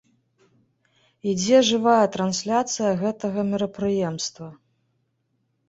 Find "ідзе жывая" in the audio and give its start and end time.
1.31-2.05